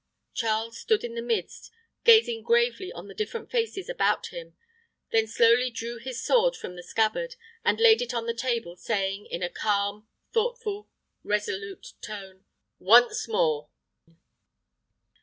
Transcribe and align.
Charles 0.33 0.79
stood 0.79 1.03
in 1.03 1.13
the 1.13 1.21
midst, 1.21 1.69
gazing 2.05 2.41
gravely 2.41 2.91
on 2.91 3.07
the 3.07 3.13
different 3.13 3.51
faces 3.51 3.87
about 3.87 4.29
him, 4.33 4.55
then 5.11 5.27
slowly 5.27 5.69
drew 5.69 5.99
his 5.99 6.19
sword 6.23 6.55
from 6.55 6.75
the 6.75 6.81
scabbard, 6.81 7.35
and 7.63 7.79
laid 7.79 8.01
it 8.01 8.11
on 8.11 8.25
the 8.25 8.33
table, 8.33 8.75
saying, 8.75 9.27
in 9.27 9.43
a 9.43 9.47
calm, 9.51 10.07
thoughtful, 10.33 10.89
resolute 11.23 11.93
tone, 12.01 12.45
"Once 12.79 13.27
more!" 13.27 13.69